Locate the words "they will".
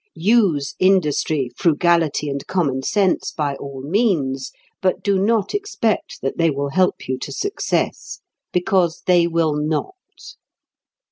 6.39-6.69, 9.05-9.53